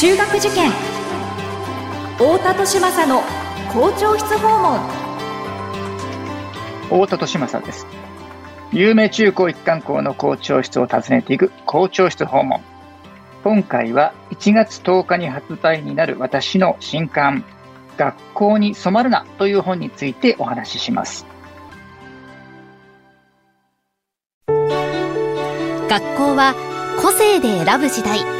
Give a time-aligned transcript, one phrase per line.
[0.00, 0.70] 中学受験。
[2.16, 3.20] 太田利政の
[3.70, 4.80] 校長室訪問。
[6.84, 7.86] 太田利政です。
[8.72, 12.62] 有名中高一貫校の校長室を訪ねていく校長室訪問。
[13.44, 17.44] 今回は1月10日に発売になる私の新刊
[17.98, 21.26] 学校に染まるなという本についてお話しします。
[24.46, 26.54] 学校は
[27.02, 28.39] 個性で選ぶ時代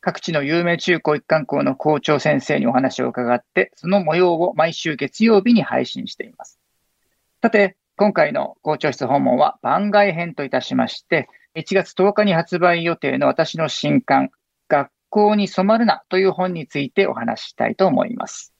[0.00, 6.58] 各地の有名中高一貫校の校長先生にお話を伺って、その模様を毎週月曜日に配信しています。
[7.42, 14.30] さて、今回の校長室訪問は番外編といたしまして、1月10日に発売予定の私の新刊、
[14.68, 18.54] 学校に染まるなという本についてお話したいと思います。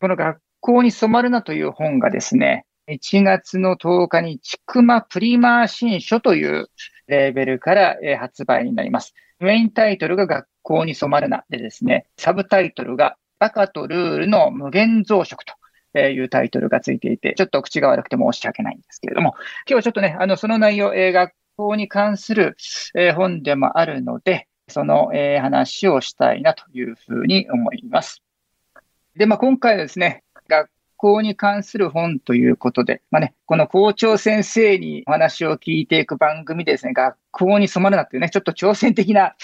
[0.00, 6.68] この学校に染まるなという本がですね、1月の10日にちくまプリマー新書という
[7.06, 9.14] レーベルから発売になります。
[9.38, 15.36] メインタイトルが学校に染まるなでですね、サブタイトルがバカとルールの無限増殖
[15.94, 19.34] というタイトルがついていて、ちょっと口が悪くて申し訳ないんですけれども、
[19.68, 22.56] 今日はちょっとね、あの、その内容、えー、学校に関する、
[22.94, 28.22] え、本でもあるので、その、え、話をしたいなというふうに思います。
[29.14, 39.34] で、まあ、今回はですね、学校に関する本ということで、まあね、この校長先生にお話を聞いていく番組でですね、学校に染まるなっていうね、ちょっと挑戦的な、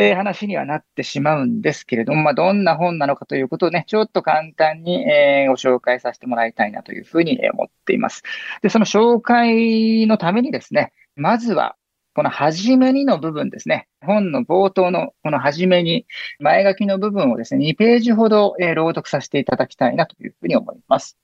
[0.00, 8.22] えー、話にはなってしまうんですけれども、まあ、どんな本なのかということをね、ちょっと簡単に、えー、ご紹介させてもらいたいなというふうに思っています。
[8.62, 11.74] で、その紹介のためにですね、まずは、
[12.14, 13.88] この初めにの部分ですね。
[14.00, 16.06] 本の冒頭のこの初めに、
[16.38, 21.18] 前書きの部分をですね、2ページほど、えー、朗読させていただきたいなというふうに思います。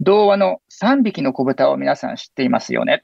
[0.00, 3.02] 童話の3匹の子豚を皆さん知っていますよね。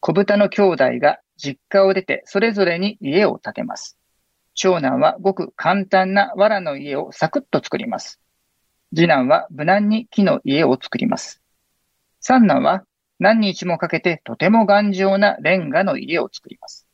[0.00, 3.98] 子豚の兄弟が実家を出てそれぞれに家を建てます。
[4.54, 8.20] 長男はごく簡単な藁の家をサクッと作ります。
[8.94, 11.42] 次男は無難に木の家を作ります。
[12.20, 12.84] 三男は
[13.18, 16.86] 何日もかけてとても頑丈なレンガの家を作ります。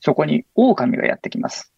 [0.00, 1.72] そこに狼がやってきます。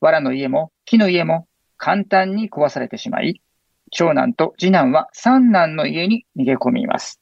[0.00, 1.46] 藁の家も木の家も
[1.76, 3.42] 簡単に壊されてしまい、
[3.90, 7.20] 長男と次男は三男の家に逃げ込みます。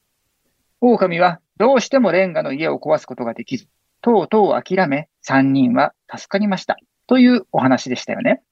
[0.80, 3.66] 狼はどうしてもレンガの家を壊すことができず、
[4.02, 6.76] とうとう諦め、三人は助かりました。
[7.06, 8.42] というお話でしたよね。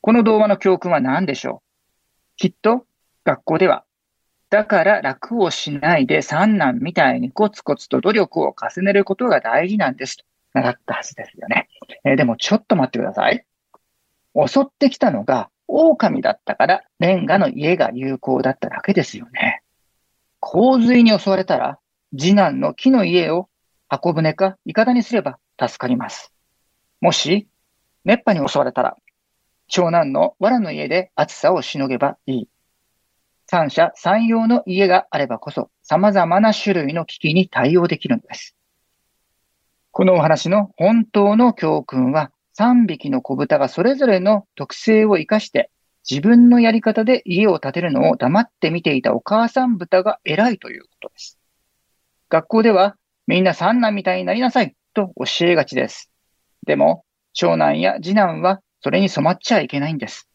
[0.00, 2.36] この童話の教訓は何でしょう？
[2.36, 2.86] きっと
[3.24, 3.84] 学校では
[4.50, 10.24] だから楽をしないで三男みたいにコツコツと努力を重ねることが大事なんですと
[10.54, 11.68] 習ったはずですよね。
[12.04, 13.44] えー、でもちょっと待ってください。
[14.34, 19.62] 襲ってきたのが狼だったからレンガの家が有効だっただけですよね。
[20.38, 21.78] 洪水に襲われたら
[22.16, 23.48] 次男の木の家を
[23.88, 26.32] 箱舟かイカダにすれば助かります。
[27.00, 27.48] もし
[28.04, 28.96] 熱波に襲われたら
[29.68, 32.48] 長男の藁の家で暑さをしのげばいい。
[33.48, 38.56] 三者三様の家があればこそ、様々な種類の危機に対応できるのです。
[39.92, 45.70] このお話の本当の教訓は、3匹の子豚がそれぞれの特性を生かして、
[46.08, 51.38] 自分のやり方で家を建てるのを黙って見ていたお母さん豚が偉いということです。
[52.28, 56.10] 学校では、みんな三男みたいになりなさいと教えがちです。
[56.66, 60.28] でも、長男や次男はそれに染まっちゃいけないんです。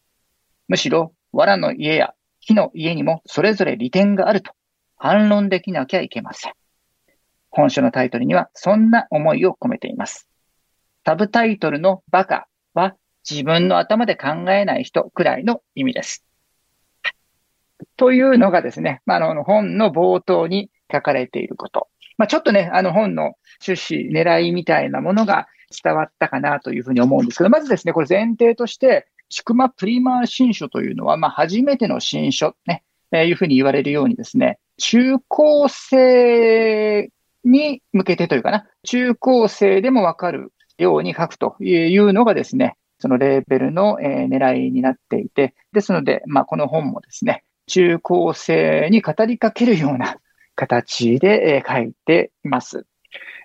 [0.68, 4.52] むしろ、藁の家や木の家にもそれぞれ利点があると
[4.96, 6.52] 反論できなきゃいけません。
[7.50, 10.28] 本書のタイトルにはそんな思いを込めています。
[11.04, 12.94] サブタイトルのバカは
[13.28, 16.24] 自分の頭で考えない人くらいの意味です。
[17.96, 21.88] というのがですね、まあ、あの本の冒頭に書かれていること。
[22.18, 23.34] まあ、ちょっとね、あの本の
[23.66, 25.46] 趣旨、狙いみたいなものが
[25.82, 37.10] 伝わったかなというふうに思うんですけど、まずですね、これ前提として、ちくまプリマー新書というのは、まあ、初めての新書、ね、えー、いうふうに言われるようにですね、中高生
[37.44, 50.18] に向けてというかな、中高生でもわかるように書くというのがですね、そのレーベルの、えー、狙いになっていて、ですので、まあ、この本もですね、中高生に語りかけるような
[50.54, 52.86] 形で、書いています。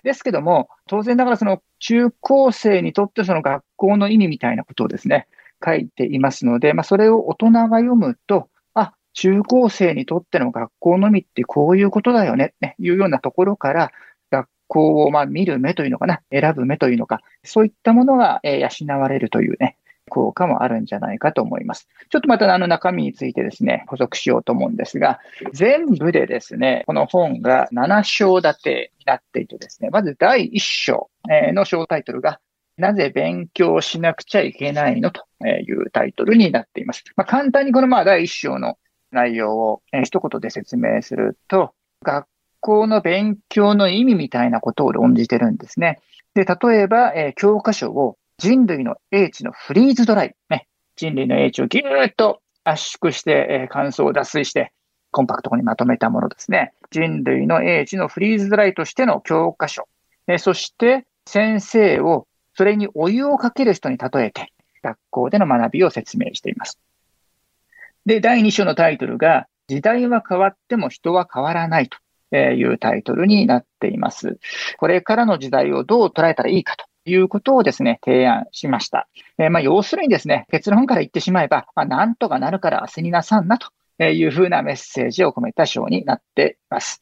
[0.02, 5.26] ですけども、当然ながらその中高生にとってその学校の意味みたいなことをですね、
[5.64, 13.92] 書いていますので、まあ、それを大人が読むと、あ、中高生にとっての学校のみってこういうことだよね、ね、いうようなところから、
[14.30, 18.68] 学校をま見る目というのかな、選ぶ目というのか、そういったものが養
[18.98, 19.76] われるというね、
[20.08, 21.88] 効果もあるんじゃないかと思います。
[22.10, 25.20] ちょっとまたあの中身についてですね、補足しようと思うんですが、
[25.52, 31.10] 全部でですね、この本が7章立てになっていてですね、まず第1章
[31.52, 32.40] の小タイトルが、
[32.76, 37.02] なぜ勉強しなくちゃいけないのというタイトルになっています。
[37.16, 38.78] まあ、簡単にこのまあ第1章の
[39.10, 41.72] 内容を一言で説明すると、
[42.04, 42.26] 学
[42.60, 46.00] 校の勉強の意味みたいなことを論じてるんですね。
[46.34, 54.72] で、例えば、え教科書を人類の英知のフリーズドライ、ね、人類の英知をぎゅーっと圧縮して、えー、感想を脱水して、
[55.10, 56.72] コンパクトにまとめたものですね。
[56.92, 59.88] 人類の英知のフリーズドライとしての教科書。
[60.28, 64.52] えー、そして、先生をそれにお湯をかける人に例えて、
[64.82, 66.78] 学校での学びを説明しています。
[68.06, 71.90] で、第2章のタイトルが、時代は変わっても人は変わらない
[72.30, 74.38] というタイトルになっています。
[74.78, 79.08] これからの時代をどう捉えたらいいかということをですね、提案しました。
[79.38, 83.70] えー、まあ、要するにですね、結論から言ってしまえば、まあ、なんとかなるから焦りなさんなと
[84.04, 87.00] いうふうなメッセージを込めた章になっています。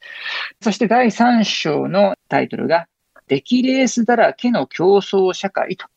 [0.61, 2.87] そして第3章のタイトルが、
[3.27, 5.87] 出来レースだらけの競争社会と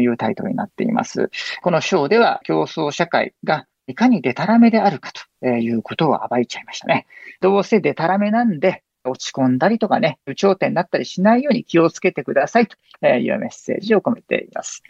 [0.00, 1.30] いうタイトルになっています。
[1.62, 5.10] この章では競争社会がいかにデタラメであるか
[5.40, 7.06] ということを暴いちゃいましたね。
[7.40, 12.76] どうせデタラメなんで、落ち込んだりとかね、有頂天になったりしないように気をつけてくださいと
[13.06, 14.82] いうメッセージを込めています。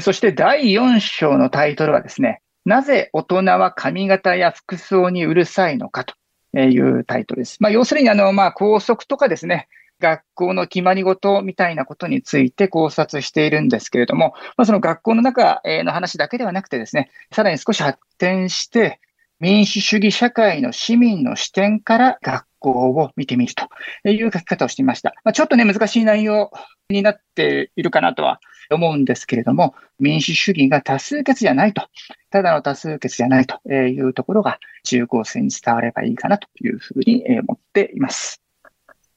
[0.00, 6.14] そして第4章のタイトルはですね、なぜ大人は髪型や服装にうるさいのかと
[6.58, 7.58] いうタイトルです。
[7.60, 9.68] まあ、要するにあの、まあ、校則とかですね、
[10.00, 19.00] 学校の決まり事みたいなことについて考察しているんですけれども、まあ、その学校の中の話だけではなくてですね、さらに少し発展して、
[19.38, 25.14] 民主主義社会の市民の視点から学校を見てみるという書き方をしていました。
[25.24, 26.50] まあ、ちょっとね、難しい内容
[26.88, 31.88] になっているかなとは思うんですけれども、民主主義が多数決じゃないと、
[32.30, 38.42] ただの多数決じゃないというところが中高生に伝わればいいかなというふうに思っています。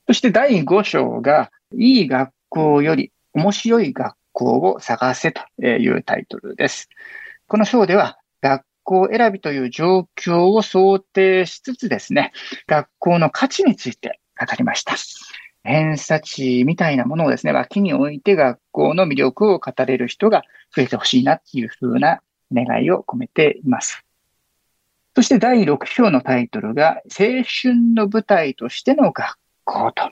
[0.08, 6.90] そして第5章が、いい学校より面白い学校を探せというタイトルです。
[7.48, 12.32] この章では、学校選びという状況を想定しつつですね、
[12.66, 14.96] 学校の価値について語りました。
[15.64, 20.42] 偏差値みたいなものをですね、脇に置いて学校の魅力を語れる人が
[20.76, 22.22] 増えてほしいなっていうふうな
[22.52, 24.04] 願いを込めています。
[25.16, 30.10] そして第6章のタイトルが、青春の舞台としての学校と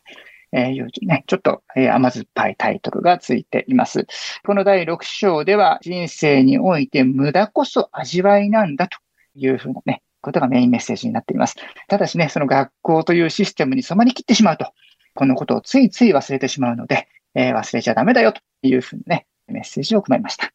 [0.53, 4.07] いうね、ちょっと、え甘酸っぱいタイトルがついています。
[4.45, 8.97] この第6章では人生において無駄こそ味わいなんだと
[9.35, 11.55] いうふうなね、ことがメインメッセージになっています。
[11.87, 14.71] ただしね、その学校というシステムに染まりきってしまうと、
[15.15, 20.51] このことをついつい忘れてしまうので、えー、忘れちゃダメだよというふうにね、メッセージを込めました。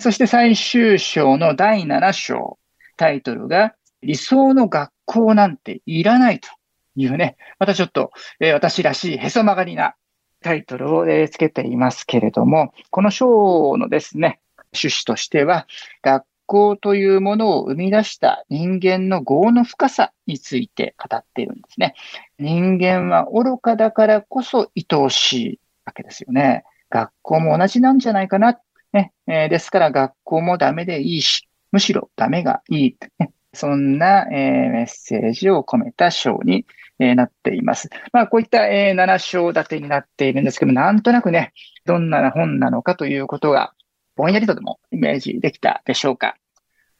[0.00, 2.58] そして最終章の第7章、
[2.96, 6.48] タイトルが理想の学校なんていらないと
[6.96, 9.94] いうね、またちょっと、えー、私らしいへそ曲がりな
[10.42, 14.40] タイトルを、え、つけていますけれども、この章のですね、
[14.72, 15.66] 趣旨としては、
[16.02, 21.94] 学校というものを生み出した人間の業の深さについて語っているんですね。
[22.38, 26.64] 人間は愚かだからこそ愛おしいわけですよね。
[26.90, 28.58] 学校も同じなんじゃないかな。
[28.92, 32.96] ねえー、ですから学校もダメでいいし、むしろダメがいい。
[33.18, 36.66] ね、そんな、え、メッセージを込めた章に
[36.98, 37.90] え、なっています。
[38.12, 41.52] まあ、こういった、え、7章立てになっているんですけども、なんとなくね、
[41.84, 43.74] どんな本なのかということが、
[44.16, 46.36] ぼんやりとでもイメージできたでしょうか。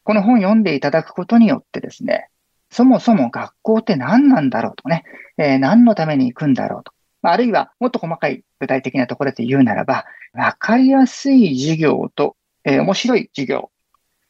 [0.02, 2.28] この本読んでいただくことによってですね、
[2.70, 5.04] そもそも学校って何なんだろうとね、
[5.38, 6.92] えー、何のために行くんだろうと。
[7.22, 13.70] あるいは、もっと細かい具体的なところで言うならば、わかりやすい授業と、えー、面白い授業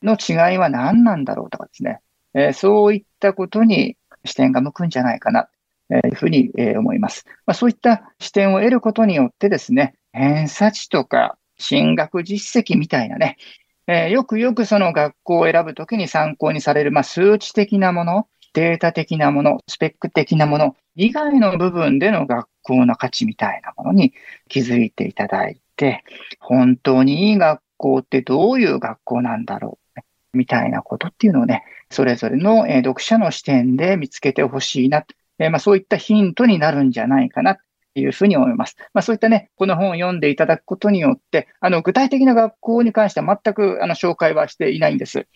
[0.03, 2.01] の違いは何なんだろうとかですね、
[2.35, 5.49] え、そういったことに視点が向くんじゃないかな。
[5.91, 7.25] えいうふうに、え思います。
[7.47, 13.37] まあ、そういった視点を得ることによってですね、偏差値とか進学実績みたいなね、
[13.87, 24.15] えー、よくよくその学校を選ぶときに参考にされる、まあ、数値的なもの、データ的なもの、スペック的なもの以外の部分での学校の価値みたいなものに
[24.49, 26.05] 気づいていただいて、
[26.41, 29.84] 本当にいい学校ってどういう学校なんだろう、
[30.35, 35.05] みたいなことっていうのをね、それぞれの読者の視点で見つけてほしいな
[35.39, 37.63] え、まあ、そういったヒントになるんじゃないかな、と
[37.97, 38.77] いうふうに思います。
[38.93, 45.27] まあ、そういったね、この本を読んでいただくことによって、あの、具体的な学校に関しては全くあの紹介はしていないんです。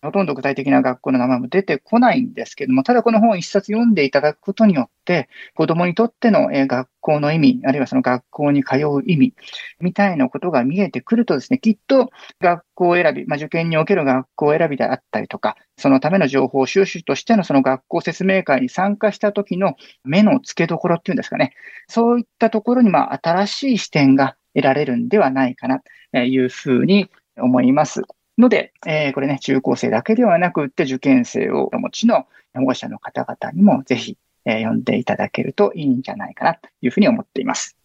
[0.00, 9.34] ほとんど具体的な学校の名前も出てこないんですけども、ただこの本を一冊読んでいただくことによって、子供にとっての学校の意味、あるいはその学校に通う意味、
[9.80, 19.74] みたいなことが見えてくるとですね、きっと学校選び、まあ、受験における学校選びであったりとか、そのための情報収集としてのその学校説明会に参加した時の
[20.04, 21.54] 目の付けどころっていうんですかね、
[21.88, 25.80] そういったところにまあ新しい視点が得られるんではないかな
[26.12, 28.02] というふうに思います。
[28.38, 37.76] ので、えー、これね、中高生だけではなくって、受験生をお持ちの保護者の方々にもぜひ、えー、読んでいただけるといいんじゃないかなというふうに思っています。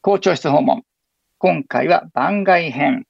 [0.00, 0.84] 校長室訪問。
[1.38, 3.06] 今回は番外編。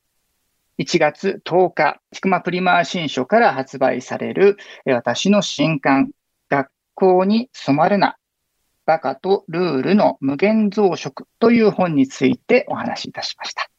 [0.78, 6.10] 1月10日、ちくまプリマー新書から発売される、私の新刊、
[6.48, 8.16] 学校に染まるな、
[8.84, 13.70] バカとルールの無限増殖という本についてお話しいたしました。